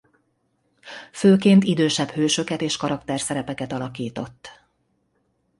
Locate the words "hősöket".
2.09-2.61